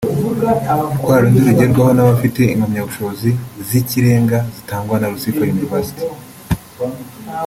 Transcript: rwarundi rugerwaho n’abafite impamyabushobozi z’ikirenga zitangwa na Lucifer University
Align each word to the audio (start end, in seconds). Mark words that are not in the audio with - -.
rwarundi 1.01 1.39
rugerwaho 1.47 1.91
n’abafite 1.95 2.41
impamyabushobozi 2.53 3.29
z’ikirenga 3.67 4.37
zitangwa 4.55 4.95
na 4.99 5.07
Lucifer 5.11 5.45
University 5.55 6.05